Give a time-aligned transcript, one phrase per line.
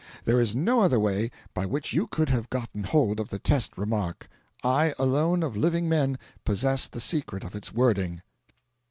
[0.25, 3.77] There is no other way by which you could have gotten hold of the test
[3.77, 4.27] remark;
[4.63, 8.23] I alone, of living men, possessed the secret of its wording."